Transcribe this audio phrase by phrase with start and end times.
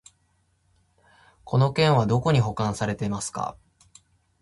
[1.43, 3.55] この件はどこに保管されてますか？